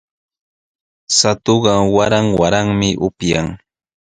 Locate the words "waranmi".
2.39-2.89